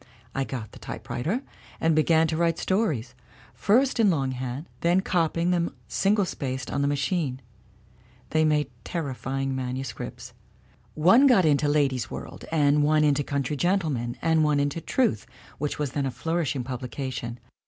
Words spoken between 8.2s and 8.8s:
they made